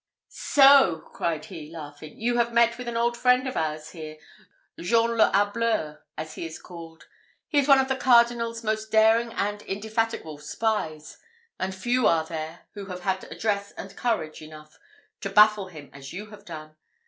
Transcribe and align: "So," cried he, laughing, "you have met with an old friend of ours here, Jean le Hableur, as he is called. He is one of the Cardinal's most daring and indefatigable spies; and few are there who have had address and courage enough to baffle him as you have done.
"So," 0.29 1.03
cried 1.13 1.45
he, 1.45 1.69
laughing, 1.69 2.19
"you 2.19 2.37
have 2.37 2.51
met 2.51 2.79
with 2.79 2.87
an 2.87 2.97
old 2.97 3.15
friend 3.15 3.47
of 3.47 3.55
ours 3.55 3.91
here, 3.91 4.17
Jean 4.79 5.11
le 5.11 5.31
Hableur, 5.31 5.99
as 6.17 6.33
he 6.33 6.43
is 6.43 6.57
called. 6.57 7.05
He 7.49 7.59
is 7.59 7.67
one 7.67 7.77
of 7.77 7.87
the 7.87 7.95
Cardinal's 7.95 8.63
most 8.63 8.89
daring 8.89 9.31
and 9.33 9.61
indefatigable 9.61 10.39
spies; 10.39 11.19
and 11.59 11.75
few 11.75 12.07
are 12.07 12.25
there 12.25 12.61
who 12.73 12.87
have 12.87 13.01
had 13.01 13.25
address 13.25 13.73
and 13.73 13.95
courage 13.95 14.41
enough 14.41 14.79
to 15.19 15.29
baffle 15.29 15.67
him 15.67 15.91
as 15.93 16.13
you 16.13 16.31
have 16.31 16.45
done. 16.45 16.75